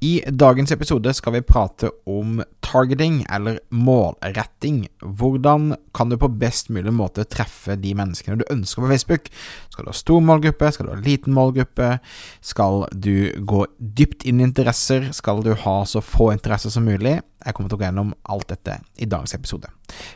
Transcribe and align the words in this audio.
I 0.00 0.22
dagens 0.32 0.72
episode 0.72 1.12
skal 1.12 1.34
vi 1.34 1.42
prate 1.44 1.90
om 2.08 2.38
targeting, 2.64 3.18
eller 3.28 3.58
målretting. 3.68 4.86
Hvordan 5.04 5.74
kan 5.92 6.08
du 6.08 6.16
på 6.16 6.30
best 6.40 6.70
mulig 6.72 6.94
måte 6.96 7.26
treffe 7.28 7.76
de 7.76 7.92
menneskene 7.98 8.38
du 8.40 8.46
ønsker 8.48 8.80
på 8.80 8.88
Facebook? 8.94 9.28
Skal 9.68 9.84
du 9.84 9.90
ha 9.92 9.98
stor 9.98 10.24
målgruppe? 10.24 10.72
Skal 10.72 10.88
du 10.88 10.94
ha 10.94 11.04
liten 11.04 11.36
målgruppe? 11.36 11.90
Skal 12.40 12.86
du 12.96 13.28
gå 13.44 13.66
dypt 13.76 14.24
inn 14.24 14.40
i 14.40 14.48
interesser? 14.48 15.10
Skal 15.12 15.44
du 15.44 15.52
ha 15.66 15.76
så 15.84 16.00
få 16.00 16.32
interesser 16.32 16.72
som 16.72 16.88
mulig? 16.88 17.18
Jeg 17.44 17.56
kommer 17.56 17.68
til 17.68 17.76
å 17.76 17.84
gå 17.84 17.90
gjennom 17.90 18.16
alt 18.24 18.48
dette 18.48 18.80
i 18.96 19.04
dagens 19.04 19.36
episode. 19.36 19.68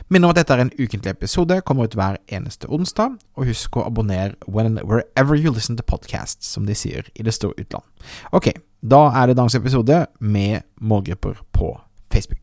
Minner 0.09 0.31
om 0.31 0.33
at 0.33 0.41
dette 0.41 0.57
er 0.57 0.65
en 0.65 0.75
ukentlig 0.79 1.13
episode, 1.13 1.61
kommer 1.61 1.85
ut 1.85 1.97
hver 1.97 2.17
eneste 2.25 2.65
onsdag. 2.73 3.19
Og 3.37 3.53
husk 3.53 3.77
å 3.77 3.85
abonnere 3.85 4.33
wherever 4.49 5.37
you 5.37 5.53
listen 5.53 5.77
to 5.77 5.85
podcasts, 5.85 6.55
som 6.57 6.65
de 6.65 6.73
sier 6.73 7.05
i 7.13 7.25
det 7.25 7.37
store 7.37 7.53
utland. 7.61 7.85
Ok, 8.33 8.55
da 8.85 9.07
er 9.17 9.31
det 9.31 9.37
dagens 9.39 9.55
episode 9.57 10.03
med 10.21 10.61
målgrupper 10.77 11.39
på 11.55 11.71
Facebook. 12.13 12.41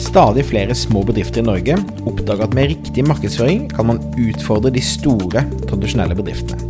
Stadig 0.00 0.46
flere 0.48 0.74
små 0.74 1.04
bedrifter 1.06 1.42
i 1.42 1.46
Norge 1.46 1.76
oppdager 2.08 2.46
at 2.46 2.54
med 2.56 2.72
riktig 2.72 3.04
markedsføring 3.06 3.68
kan 3.70 3.90
man 3.92 4.00
utfordre 4.18 4.72
de 4.74 4.82
store, 4.82 5.44
tradisjonelle 5.68 6.16
bedriftene. 6.18 6.64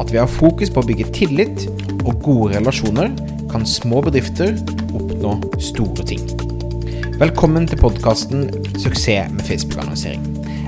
At 0.00 0.12
vi 0.12 0.20
har 0.22 0.30
fokus 0.30 0.70
på 0.72 0.80
å 0.80 0.86
bygge 0.88 1.10
tillit 1.12 1.66
og 2.06 2.22
gode 2.24 2.54
relasjoner, 2.54 3.10
kan 3.52 3.66
små 3.68 4.00
bedrifter 4.06 4.54
oppnå 4.94 5.34
store 5.60 6.06
ting. 6.08 6.24
Velkommen 7.20 7.68
til 7.68 7.82
podkasten 7.82 8.48
'Suksess 8.78 9.28
med 9.34 9.44
Facebook-annonsering'. 9.44 10.61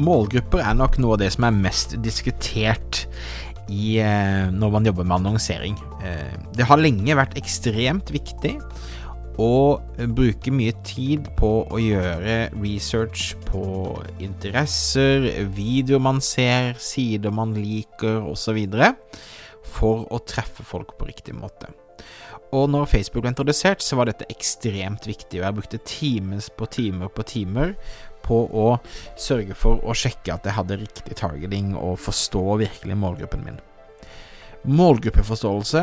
Målgrupper 0.00 0.62
er 0.64 0.76
nok 0.78 0.96
noe 1.02 1.16
av 1.16 1.20
det 1.20 1.32
som 1.34 1.44
er 1.44 1.56
mest 1.56 1.96
diskutert 2.04 3.04
i, 3.68 3.98
eh, 4.00 4.48
når 4.52 4.72
man 4.72 4.88
jobber 4.88 5.04
med 5.04 5.20
annonsering. 5.20 5.76
Eh, 6.04 6.32
det 6.56 6.66
har 6.68 6.80
lenge 6.80 7.16
vært 7.18 7.36
ekstremt 7.40 8.12
viktig 8.12 8.56
å 9.40 9.80
bruke 10.12 10.52
mye 10.52 10.74
tid 10.84 11.28
på 11.38 11.50
å 11.72 11.80
gjøre 11.80 12.52
research 12.60 13.32
på 13.48 13.62
interesser, 14.20 15.46
videoer 15.56 16.02
man 16.04 16.20
ser, 16.20 16.74
sider 16.80 17.32
man 17.32 17.54
liker 17.56 18.20
osv., 18.28 18.58
for 19.62 20.04
å 20.10 20.18
treffe 20.26 20.64
folk 20.66 20.98
på 20.98 21.08
riktig 21.08 21.36
måte. 21.38 21.70
Og 22.52 22.66
når 22.68 22.90
Facebook 22.90 23.24
ble 23.24 23.32
introdusert, 23.32 23.80
så 23.80 23.96
var 23.96 24.10
dette 24.10 24.28
ekstremt 24.28 25.06
viktig, 25.08 25.40
og 25.40 25.46
jeg 25.46 25.56
brukte 25.56 25.84
timer 25.88 26.48
på 26.58 26.68
timer 26.68 27.08
på 27.08 27.24
timer 27.24 27.76
på 28.24 28.44
å 28.46 28.68
sørge 29.18 29.56
for 29.58 29.82
å 29.84 29.96
sjekke 29.96 30.34
at 30.34 30.46
jeg 30.46 30.56
hadde 30.56 30.80
riktig 30.80 31.18
targeting 31.18 31.74
og 31.78 32.00
forstå 32.02 32.44
virkelig 32.62 32.98
målgruppen 32.98 33.44
min. 33.46 33.60
Målgruppeforståelse 34.62 35.80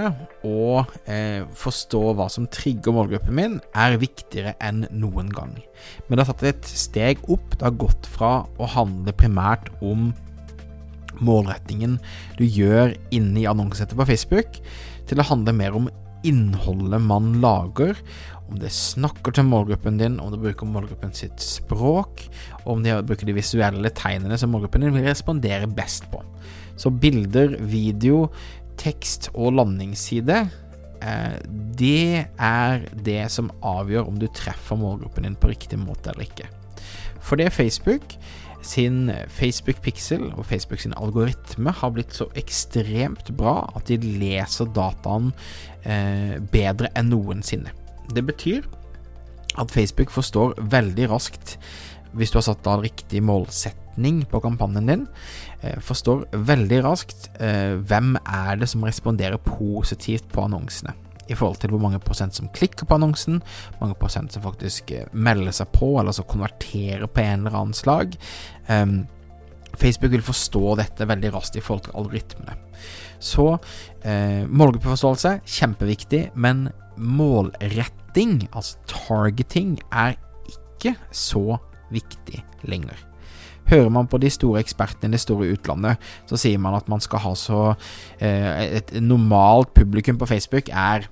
og 0.47 0.93
eh, 1.11 1.43
forstå 1.59 2.03
hva 2.15 2.29
som 2.31 2.47
trigger 2.47 2.95
målgruppen 2.95 3.35
min, 3.35 3.57
er 3.75 3.99
viktigere 3.99 4.55
enn 4.63 4.85
noen 4.95 5.27
gang. 5.35 5.57
Men 6.07 6.15
det 6.15 6.23
har 6.23 6.31
tatt 6.31 6.47
et 6.47 6.69
steg 6.71 7.19
opp. 7.27 7.57
Det 7.57 7.67
har 7.67 7.75
gått 7.81 8.07
fra 8.07 8.31
å 8.55 8.69
handle 8.71 9.11
primært 9.19 9.67
om 9.83 10.13
målrettingen 11.19 11.97
du 12.39 12.45
gjør 12.45 12.93
inne 13.11 13.41
i 13.41 13.49
annonsesettet 13.49 13.99
på 13.99 14.07
Facebook, 14.07 14.61
til 15.09 15.19
å 15.19 15.27
handle 15.27 15.55
mer 15.57 15.75
om 15.75 15.89
innholdet 16.27 17.01
man 17.01 17.31
lager, 17.43 17.97
om 18.49 18.57
det 18.59 18.71
snakker 18.73 19.35
til 19.35 19.45
målgruppen 19.45 19.99
din, 20.01 20.17
om 20.21 20.31
det 20.33 20.41
bruker 20.41 20.69
målgruppen 20.69 21.13
sitt 21.15 21.41
språk, 21.43 22.25
og 22.63 22.71
om 22.75 22.85
de 22.85 22.95
bruker 23.05 23.29
de 23.29 23.37
visuelle 23.37 23.91
tegnene 23.95 24.37
som 24.39 24.51
målgruppen 24.53 24.85
din 24.85 24.95
vil 24.95 25.07
respondere 25.09 25.69
best 25.69 26.09
på. 26.11 26.23
Så 26.79 26.91
bilder, 26.91 27.57
video, 27.69 28.27
tekst 28.79 29.29
og 29.35 29.53
landingsside, 29.59 30.45
eh, 31.01 31.35
det 31.79 32.25
er 32.39 32.87
det 33.05 33.21
som 33.31 33.51
avgjør 33.61 34.07
om 34.07 34.19
du 34.19 34.27
treffer 34.33 34.79
målgruppen 34.79 35.27
din 35.27 35.37
på 35.39 35.51
riktig 35.51 35.79
måte 35.81 36.13
eller 36.13 36.27
ikke. 36.27 36.49
For 37.21 37.39
det 37.39 37.51
Facebook 37.53 38.15
sin 38.65 39.11
Facebook 39.31 39.81
Pixel 39.81 40.25
og 40.33 40.45
Facebook 40.49 40.81
sin 40.83 40.95
algoritme 40.99 41.71
har 41.71 41.93
blitt 41.95 42.15
så 42.15 42.27
ekstremt 42.39 43.31
bra 43.37 43.61
at 43.77 43.87
de 43.87 43.97
leser 44.19 44.69
dataen 44.75 45.31
eh, 45.85 46.35
bedre 46.51 46.91
enn 46.99 47.11
noensinne. 47.13 47.71
Det 48.11 48.25
betyr 48.27 48.67
at 49.59 49.71
Facebook 49.71 50.11
forstår 50.13 50.57
veldig 50.71 51.09
raskt, 51.11 51.57
hvis 52.17 52.31
du 52.33 52.39
har 52.39 52.47
satt 52.49 52.67
av 52.67 52.83
riktig 52.83 53.21
målsetning 53.23 54.23
på 54.29 54.41
kampanjen 54.43 54.89
din, 54.89 55.05
eh, 55.61 55.77
forstår 55.83 56.25
veldig 56.33 56.81
raskt 56.85 57.29
eh, 57.39 57.77
hvem 57.79 58.15
er 58.25 58.59
det 58.59 58.69
som 58.71 58.83
responderer 58.87 59.39
positivt 59.45 60.27
på 60.33 60.47
annonsene. 60.47 60.95
I 61.29 61.37
forhold 61.37 61.59
til 61.61 61.73
hvor 61.73 61.83
mange 61.83 62.01
prosent 62.03 62.35
som 62.37 62.49
klikker 62.55 62.89
på 62.89 62.97
annonsen, 62.97 63.41
mange 63.81 63.97
prosent 63.99 64.33
som 64.33 64.43
faktisk 64.45 64.91
eh, 64.95 65.07
melder 65.13 65.55
seg 65.55 65.71
på, 65.75 65.93
eller 66.01 66.15
som 66.15 66.27
konverterer 66.29 67.05
på 67.07 67.23
en 67.23 67.45
eller 67.45 67.59
annen 67.61 67.77
slag. 67.77 68.17
Um, 68.67 69.03
Facebook 69.79 70.11
vil 70.11 70.25
forstå 70.25 70.75
dette 70.79 71.07
veldig 71.07 71.33
raskt 71.35 71.59
i 71.59 71.63
forhold 71.63 71.85
til 71.87 71.99
algoritmene. 72.01 72.57
Så 73.19 73.45
eh, 74.01 74.45
målgruppeforståelse, 74.47 75.39
kjempeviktig, 75.59 76.23
men 76.35 76.67
målretting, 76.97 78.41
altså 78.51 78.79
targeting, 78.89 79.77
er 79.91 80.17
ikke 80.49 80.95
så 81.15 81.59
viktig 81.93 82.43
lenger. 82.67 83.08
Hører 83.69 83.89
man 83.93 84.09
på 84.09 84.19
de 84.21 84.31
store 84.33 84.63
ekspertene 84.63 85.13
i 85.13 85.17
det 85.17 85.23
store 85.23 85.51
utlandet, 85.53 86.01
så 86.29 86.39
sier 86.39 86.61
man 86.61 86.77
at 86.77 86.89
man 86.91 87.03
skal 87.03 87.23
ha 87.25 87.33
så 87.37 87.61
eh, 88.17 88.79
Et 88.79 88.93
normalt 89.01 89.73
publikum 89.77 90.17
på 90.19 90.29
Facebook 90.29 90.69
er 90.69 91.07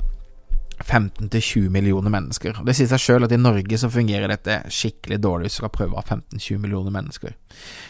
15-20 0.84 1.69
millioner 1.73 2.12
mennesker. 2.13 2.59
Det 2.66 2.75
sier 2.78 2.90
seg 2.91 3.01
sjøl 3.01 3.25
at 3.25 3.34
i 3.34 3.40
Norge 3.40 3.79
så 3.81 3.90
fungerer 3.90 4.29
dette 4.29 4.59
skikkelig 4.73 5.18
dårlig 5.23 5.47
hvis 5.47 5.57
du 5.57 5.62
skal 5.63 5.73
prøve 5.73 5.95
å 5.95 6.01
ha 6.01 6.06
15-20 6.06 6.62
millioner 6.62 6.94
mennesker. 6.94 7.34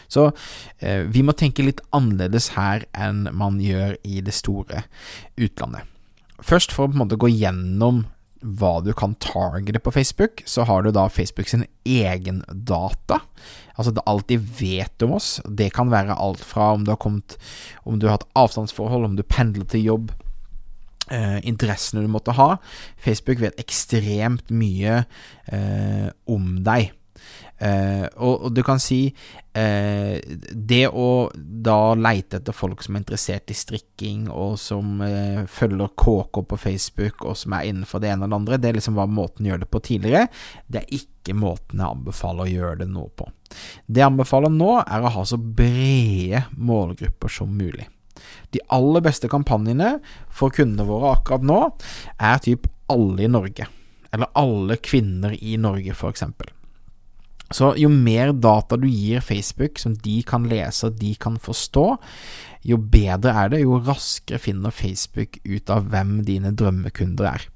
Så 0.08 0.30
eh, 0.80 1.04
vi 1.04 1.24
må 1.26 1.36
tenke 1.36 1.66
litt 1.66 1.82
annerledes 1.92 2.54
her 2.56 2.86
enn 2.96 3.26
man 3.36 3.60
gjør 3.60 3.98
i 4.08 4.22
det 4.24 4.34
store 4.36 4.86
utlandet. 5.36 5.84
Først 6.38 6.72
for 6.72 6.86
å 6.86 6.92
på 6.92 6.96
en 6.96 7.04
måte 7.04 7.20
gå 7.20 7.30
gjennom 7.34 8.06
hva 8.42 8.78
du 8.84 8.92
kan 8.96 9.16
targete 9.22 9.80
på 9.82 9.92
Facebook, 9.94 10.42
så 10.46 10.64
har 10.68 10.82
du 10.82 10.92
da 10.94 11.08
Facebook 11.10 11.48
sin 11.50 11.66
egen 11.84 12.42
data. 12.48 13.20
Altså 13.78 13.92
det 13.94 14.04
alt 14.06 14.28
de 14.30 14.38
vet 14.38 15.06
om 15.06 15.16
oss. 15.18 15.38
Det 15.44 15.72
kan 15.74 15.90
være 15.90 16.16
alt 16.18 16.44
fra 16.44 16.72
om 16.76 16.84
du 16.84 16.92
har 16.92 17.00
kommet 17.02 17.38
Om 17.84 17.98
du 17.98 18.06
har 18.06 18.18
hatt 18.18 18.28
avstandsforhold, 18.38 19.04
om 19.04 19.16
du 19.16 19.22
pendler 19.22 19.66
til 19.66 19.84
jobb, 19.84 20.12
eh, 21.10 21.38
interessene 21.46 22.02
du 22.02 22.10
måtte 22.10 22.34
ha. 22.36 22.56
Facebook 22.96 23.40
vet 23.40 23.58
ekstremt 23.60 24.50
mye 24.50 25.04
eh, 25.52 26.08
om 26.26 26.58
deg. 26.66 26.92
Eh, 27.58 28.06
og, 28.16 28.44
og, 28.46 28.52
du 28.54 28.60
kan 28.62 28.78
si 28.78 29.08
eh, 29.58 30.20
Det 30.54 30.84
å 30.86 31.26
da 31.34 31.96
leite 31.98 32.38
etter 32.38 32.54
folk 32.54 32.84
som 32.84 32.94
er 32.94 33.02
interessert 33.02 33.50
i 33.50 33.56
strikking, 33.58 34.28
og 34.30 34.54
som 34.62 35.02
eh, 35.02 35.42
følger 35.50 35.90
KK 35.98 36.42
på 36.52 36.60
Facebook, 36.60 37.24
og 37.26 37.38
som 37.40 37.56
er 37.58 37.66
innenfor 37.70 38.02
det 38.02 38.12
ene 38.12 38.28
og 38.28 38.30
det 38.30 38.38
andre, 38.38 38.60
det 38.62 38.70
er 38.70 38.78
liksom 38.78 38.98
var 38.98 39.10
måten 39.10 39.46
å 39.46 39.52
gjøre 39.52 39.64
det 39.64 39.70
på 39.74 39.82
tidligere. 39.90 40.28
Det 40.70 40.84
er 40.84 41.00
ikke 41.00 41.36
måten 41.38 41.82
jeg 41.82 41.98
anbefaler 41.98 42.46
å 42.46 42.52
gjøre 42.52 42.80
det 42.84 42.90
nå 42.92 43.06
på. 43.18 43.28
Det 43.86 44.04
jeg 44.04 44.12
anbefaler 44.12 44.54
nå, 44.54 44.72
er 44.84 45.04
å 45.04 45.14
ha 45.18 45.24
så 45.26 45.38
brede 45.38 46.44
målgrupper 46.54 47.32
som 47.32 47.56
mulig. 47.58 47.88
De 48.54 48.62
aller 48.74 49.02
beste 49.04 49.30
kampanjene 49.30 49.96
for 50.34 50.54
kundene 50.54 50.86
våre 50.88 51.16
akkurat 51.16 51.44
nå 51.46 51.58
er 52.16 52.40
typ 52.44 52.66
alle 52.90 53.26
i 53.26 53.30
Norge. 53.30 53.66
Eller 54.14 54.30
alle 54.40 54.78
kvinner 54.80 55.34
i 55.36 55.58
Norge, 55.60 55.94
for 55.96 56.14
eksempel. 56.14 56.48
Så 57.54 57.72
jo 57.80 57.88
mer 57.88 58.34
data 58.36 58.76
du 58.76 58.88
gir 58.90 59.22
Facebook 59.24 59.78
som 59.80 59.94
de 60.04 60.18
kan 60.26 60.44
lese 60.50 60.88
og 60.88 60.98
de 61.00 61.14
kan 61.20 61.38
forstå, 61.40 61.86
jo 62.68 62.76
bedre 62.76 63.32
er 63.32 63.52
det, 63.54 63.62
jo 63.62 63.78
raskere 63.80 64.40
finner 64.42 64.74
Facebook 64.74 65.38
ut 65.46 65.70
av 65.72 65.88
hvem 65.92 66.18
dine 66.26 66.52
drømmekunder 66.52 67.30
er. 67.30 67.46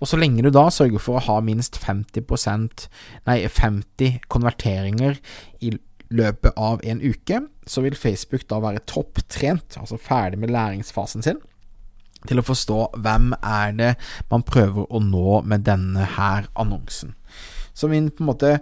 Og 0.00 0.08
så 0.08 0.18
lenge 0.20 0.44
du 0.44 0.50
da 0.52 0.68
sørger 0.72 1.02
for 1.02 1.18
å 1.18 1.26
ha 1.26 1.40
minst 1.44 1.78
50% 1.82 2.86
nei 3.28 3.38
50 3.48 4.22
konverteringer 4.32 5.18
i 5.64 5.74
løpet 6.14 6.54
av 6.56 6.80
en 6.86 7.02
uke, 7.02 7.42
så 7.66 7.82
vil 7.82 7.98
Facebook 7.98 8.46
da 8.48 8.60
være 8.62 8.84
topptrent, 8.88 9.76
altså 9.80 9.98
ferdig 9.98 10.38
med 10.40 10.52
læringsfasen 10.54 11.24
sin, 11.26 11.40
til 12.26 12.40
å 12.40 12.46
forstå 12.46 12.78
hvem 13.02 13.32
er 13.40 13.74
det 13.76 13.90
man 14.30 14.44
prøver 14.46 14.86
å 14.86 15.02
nå 15.02 15.42
med 15.46 15.66
denne 15.66 16.06
her 16.16 16.48
annonsen. 16.54 17.14
Så 17.76 17.90
min 17.92 18.08
på 18.10 18.22
en 18.24 18.30
måte 18.30 18.52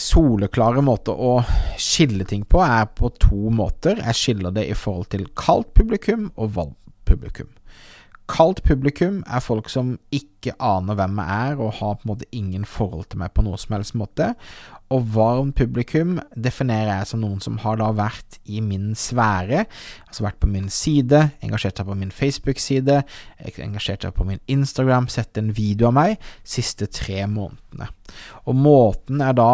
soleklare 0.00 0.82
måte 0.84 1.12
å 1.12 1.38
skille 1.80 2.24
ting 2.28 2.46
på 2.48 2.62
er 2.64 2.88
på 2.96 3.10
to 3.20 3.50
måter. 3.52 4.00
Jeg 4.00 4.18
skiller 4.18 4.54
det 4.56 4.66
i 4.70 4.76
forhold 4.76 5.10
til 5.12 5.26
kaldt 5.36 5.74
publikum 5.76 6.30
og 6.36 6.54
varmt 6.56 6.80
publikum. 7.06 7.50
Kaldt 8.26 8.64
publikum 8.66 9.20
er 9.30 9.44
folk 9.44 9.68
som 9.70 9.94
ikke 10.10 10.35
aner 10.62 10.98
hvem 10.98 11.20
jeg 11.22 11.50
er, 11.50 11.60
og 11.60 11.76
har 11.80 11.96
på 11.96 12.06
en 12.06 12.12
måte 12.12 12.28
ingen 12.30 12.66
forhold 12.68 13.08
til 13.10 13.22
meg 13.22 13.34
på 13.34 13.44
noe 13.46 13.58
som 13.60 13.76
helst 13.76 13.96
måte. 13.98 14.32
Og 14.94 15.02
varmt 15.16 15.56
publikum 15.58 16.20
definerer 16.38 16.92
jeg 16.92 17.10
som 17.10 17.22
noen 17.24 17.40
som 17.42 17.58
har 17.64 17.80
da 17.80 17.88
vært 17.96 18.38
i 18.46 18.60
min 18.62 18.92
sfære, 18.94 19.64
altså 20.06 20.26
vært 20.28 20.38
på 20.42 20.50
min 20.50 20.68
side, 20.70 21.24
engasjert 21.42 21.80
seg 21.80 21.88
på 21.88 21.96
min 21.98 22.14
Facebook-side, 22.14 23.00
engasjert 23.64 24.06
seg 24.06 24.14
på 24.14 24.28
min 24.28 24.42
Instagram, 24.46 25.08
sett 25.10 25.40
en 25.40 25.50
video 25.56 25.90
av 25.90 25.96
meg, 25.98 26.22
siste 26.46 26.86
tre 26.86 27.24
månedene. 27.26 27.90
Og 28.46 28.54
måten 28.54 29.18
jeg 29.24 29.34
da 29.40 29.50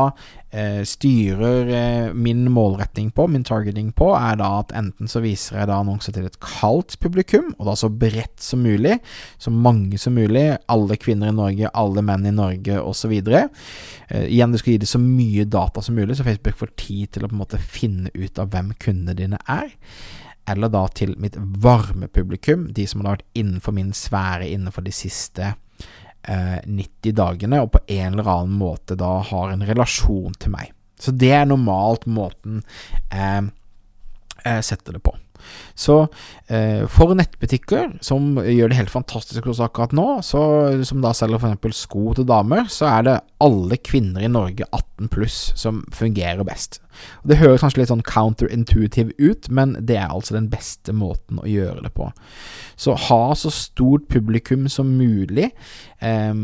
eh, 0.53 0.83
styrer 0.85 1.71
eh, 1.73 2.13
min 2.13 2.45
målretning 2.53 3.09
på, 3.17 3.25
min 3.33 3.49
targeting 3.49 3.89
på, 3.97 4.11
er 4.13 4.37
da 4.37 4.51
at 4.61 4.75
enten 4.77 5.09
så 5.09 5.23
viser 5.25 5.63
jeg 5.63 5.71
da 5.71 5.81
annonser 5.81 6.13
til 6.13 6.29
et 6.29 6.37
kaldt 6.45 6.99
publikum, 7.01 7.55
og 7.57 7.71
da 7.71 7.79
så 7.81 7.89
bredt 7.89 8.45
som 8.45 8.61
mulig, 8.69 8.99
så 9.41 9.49
mange 9.49 9.97
som 9.97 10.13
mulig, 10.21 10.51
alle 10.69 10.82
kvinner 11.01 11.31
i 11.31 11.37
Norge, 11.37 11.71
alle 11.75 12.03
menn 12.05 12.27
i 12.27 12.35
Norge 12.35 12.81
osv. 12.81 13.13
Eh, 13.13 14.25
igjen, 14.27 14.53
du 14.53 14.59
skal 14.61 14.75
gi 14.75 14.83
dem 14.83 14.91
så 14.91 15.01
mye 15.03 15.45
data 15.45 15.83
som 15.83 15.97
mulig, 15.99 16.17
så 16.19 16.27
Facebook 16.27 16.59
får 16.59 16.75
tid 16.81 17.15
til 17.15 17.25
å 17.25 17.31
på 17.31 17.37
en 17.37 17.43
måte 17.45 17.63
finne 17.63 18.13
ut 18.15 18.39
av 18.43 18.53
hvem 18.53 18.75
kundene 18.83 19.17
dine 19.19 19.41
er. 19.51 19.73
Eller 20.51 20.73
da 20.73 20.87
til 20.91 21.15
mitt 21.23 21.37
varme 21.39 22.09
publikum, 22.11 22.69
de 22.75 22.87
som 22.91 23.03
har 23.03 23.17
vært 23.17 23.39
innenfor 23.39 23.77
min 23.77 23.93
sfære 23.95 24.51
innenfor 24.51 24.85
de 24.87 24.95
siste 24.95 25.53
eh, 25.53 26.59
90 26.67 27.17
dagene, 27.19 27.63
og 27.63 27.73
på 27.77 27.83
en 27.87 28.13
eller 28.13 28.31
annen 28.37 28.59
måte 28.59 28.99
da 28.99 29.19
har 29.31 29.53
en 29.53 29.67
relasjon 29.67 30.35
til 30.39 30.55
meg. 30.57 30.73
Så 31.03 31.15
det 31.15 31.33
er 31.35 31.49
normalt 31.49 32.07
måten 32.07 32.63
jeg 33.11 33.51
eh, 34.45 34.61
setter 34.63 34.99
det 34.99 35.03
på. 35.07 35.15
Så 35.75 35.99
eh, 36.49 36.85
for 36.91 37.15
nettbutikker 37.19 37.97
som 38.05 38.37
gjør 38.41 38.73
det 38.73 38.79
helt 38.79 38.93
fantastisk 38.93 39.49
hos 39.49 39.61
akkurat 39.63 39.95
nå, 39.97 40.07
så, 40.27 40.43
som 40.87 41.03
da 41.05 41.15
selger 41.17 41.43
f.eks. 41.43 41.85
sko 41.85 42.17
til 42.19 42.29
damer, 42.29 42.67
så 42.73 42.89
er 42.91 43.07
det 43.09 43.19
alle 43.43 43.79
kvinner 43.83 44.25
i 44.25 44.31
Norge 44.33 44.67
18 44.71 45.11
pluss 45.13 45.39
som 45.59 45.83
fungerer 45.95 46.45
best. 46.47 46.81
Det 47.27 47.41
høres 47.41 47.65
kanskje 47.65 47.83
litt 47.83 47.93
sånn 47.93 48.05
counterintuitive 48.07 49.17
ut, 49.19 49.49
men 49.51 49.75
det 49.81 49.99
er 50.01 50.13
altså 50.13 50.37
den 50.37 50.51
beste 50.53 50.95
måten 50.95 51.41
å 51.43 51.49
gjøre 51.49 51.87
det 51.87 51.95
på. 51.97 52.11
Så 52.77 52.97
ha 53.09 53.23
så 53.39 53.51
stort 53.53 54.07
publikum 54.13 54.69
som 54.71 54.95
mulig. 54.99 55.51
Eh, 56.01 56.35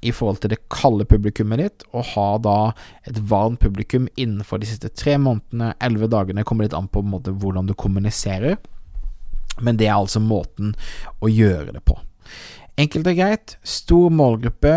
i 0.00 0.12
forhold 0.14 0.40
til 0.42 0.52
det 0.54 0.62
kalde 0.72 1.04
publikummet 1.08 1.60
ditt, 1.60 1.86
og 1.92 2.06
ha 2.14 2.28
da 2.42 2.58
et 3.08 3.18
varmt 3.30 3.60
publikum 3.62 4.08
innenfor 4.16 4.60
de 4.60 4.68
siste 4.70 4.90
tre 4.96 5.16
månedene, 5.20 5.74
elleve 5.82 6.10
dagene, 6.12 6.44
kommer 6.46 6.66
litt 6.66 6.76
an 6.76 6.88
på, 6.88 7.02
en 7.04 7.12
måte, 7.12 7.34
hvordan 7.36 7.68
du 7.68 7.74
kommuniserer. 7.78 8.56
Men 9.60 9.76
det 9.76 9.90
er 9.90 9.98
altså 9.98 10.22
måten 10.24 10.72
å 11.20 11.28
gjøre 11.28 11.74
det 11.76 11.84
på. 11.84 11.98
Enkelt 12.80 13.10
og 13.10 13.18
greit, 13.18 13.58
stor 13.66 14.08
målgruppe 14.14 14.74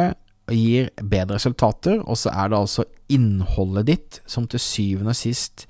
gir 0.52 0.90
bedre 1.00 1.38
resultater, 1.38 2.02
og 2.04 2.20
så 2.20 2.34
er 2.34 2.52
det 2.52 2.60
altså 2.60 2.88
innholdet 3.14 3.88
ditt 3.88 4.22
som 4.28 4.48
til 4.50 4.60
syvende 4.60 5.14
og 5.14 5.20
sist 5.20 5.68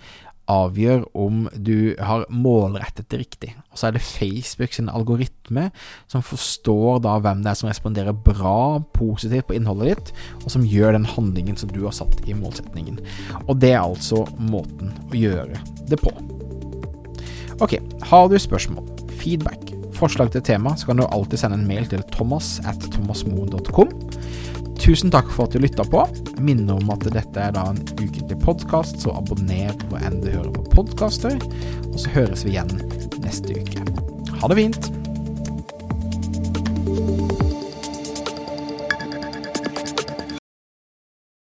avgjør 0.52 1.06
om 1.16 1.46
du 1.56 1.96
har 2.04 2.26
målrettet 2.30 3.08
det 3.12 3.20
riktig. 3.22 3.52
Og 3.72 3.80
så 3.80 3.88
er 3.88 3.96
det 3.96 4.04
Facebook 4.04 4.76
sin 4.76 4.92
algoritme 4.92 5.70
som 6.12 6.26
forstår 6.26 7.02
da 7.06 7.16
hvem 7.24 7.44
det 7.44 7.54
er 7.54 7.60
som 7.60 7.70
responderer 7.72 8.18
bra, 8.26 8.82
positivt 8.96 9.48
på 9.50 9.58
innholdet 9.58 9.94
ditt, 9.94 10.14
og 10.44 10.50
som 10.54 10.68
gjør 10.68 10.98
den 10.98 11.08
handlingen 11.08 11.60
som 11.60 11.72
du 11.72 11.84
har 11.86 11.96
satt 11.96 12.20
i 12.28 12.36
målsetningen. 12.38 13.00
Og 13.48 13.56
det 13.64 13.74
er 13.76 13.84
altså 13.84 14.26
måten 14.40 14.94
å 15.10 15.18
gjøre 15.18 15.62
det 15.90 16.02
på. 16.04 16.12
Ok, 17.64 17.78
har 18.10 18.28
du 18.28 18.36
spørsmål, 18.42 18.88
feedback, 19.22 19.72
forslag 19.96 20.34
til 20.34 20.44
tema, 20.44 20.74
så 20.76 20.90
kan 20.90 21.00
du 21.00 21.06
alltid 21.06 21.40
sende 21.40 21.62
en 21.62 21.68
mail 21.70 21.88
til 21.88 22.04
thomas 22.12 22.58
at 22.68 22.82
thomasmoen.com. 22.92 23.94
Tusen 24.84 25.14
takk 25.14 25.30
for 25.32 25.48
at 25.48 25.54
du 25.56 25.62
lytta 25.64 25.86
på. 25.88 26.02
Minner 26.44 26.76
om 26.76 26.90
at 26.92 27.06
dette 27.08 27.40
er 27.40 27.54
da 27.56 27.70
en 27.72 27.80
ukentlig 27.96 28.36
podkast, 28.44 29.00
så 29.00 29.14
abonner 29.16 29.72
hvor 29.88 30.04
enn 30.04 30.20
du 30.20 30.28
hører 30.28 30.52
på 30.58 30.66
podkaster. 30.74 31.40
Og 31.94 31.96
så 32.04 32.12
høres 32.18 32.44
vi 32.44 32.58
igjen 32.58 32.74
neste 33.24 33.64
uke. 33.64 33.88
Ha 34.42 34.52
det 34.52 34.60
fint. 34.60 34.92